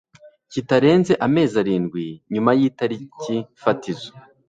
kitarenze 0.51 1.13
amezi 1.27 1.53
arindwi 1.61 2.03
nyuma 2.33 2.51
y 2.59 2.61
itariki 2.69 3.35
fatizo 3.61 4.11